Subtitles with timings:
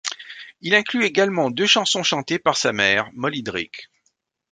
[0.61, 3.87] Il inclut également deux chansons chantées par sa mère, Molly Drake.